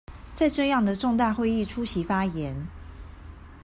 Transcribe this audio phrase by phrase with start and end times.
[0.33, 2.55] 在這樣的重大會議出席發言